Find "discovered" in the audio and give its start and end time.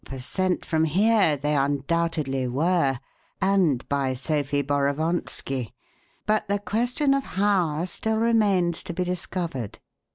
9.03-9.77